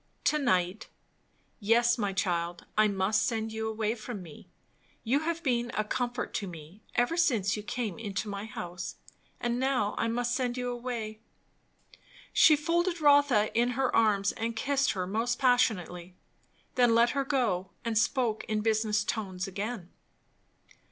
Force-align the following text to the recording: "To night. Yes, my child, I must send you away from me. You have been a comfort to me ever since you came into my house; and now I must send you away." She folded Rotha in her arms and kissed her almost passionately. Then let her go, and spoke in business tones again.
"To 0.23 0.39
night. 0.39 0.87
Yes, 1.59 1.99
my 1.99 2.11
child, 2.11 2.65
I 2.75 2.87
must 2.87 3.21
send 3.23 3.53
you 3.53 3.69
away 3.69 3.93
from 3.93 4.23
me. 4.23 4.49
You 5.03 5.19
have 5.19 5.43
been 5.43 5.69
a 5.75 5.83
comfort 5.83 6.33
to 6.33 6.47
me 6.47 6.81
ever 6.95 7.15
since 7.15 7.55
you 7.55 7.61
came 7.61 7.99
into 7.99 8.27
my 8.27 8.45
house; 8.45 8.95
and 9.39 9.59
now 9.59 9.93
I 9.99 10.07
must 10.07 10.33
send 10.33 10.57
you 10.57 10.71
away." 10.71 11.19
She 12.33 12.55
folded 12.55 12.99
Rotha 12.99 13.55
in 13.55 13.73
her 13.77 13.95
arms 13.95 14.31
and 14.31 14.55
kissed 14.55 14.93
her 14.93 15.01
almost 15.03 15.37
passionately. 15.37 16.15
Then 16.73 16.95
let 16.95 17.11
her 17.11 17.23
go, 17.23 17.69
and 17.85 17.95
spoke 17.95 18.43
in 18.45 18.61
business 18.61 19.03
tones 19.03 19.47
again. 19.47 19.91